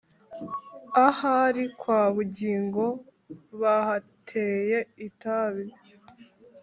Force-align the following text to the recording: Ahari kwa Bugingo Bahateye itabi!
Ahari 1.05 1.63
kwa 1.79 2.01
Bugingo 2.15 2.85
Bahateye 3.59 4.79
itabi! 5.07 5.65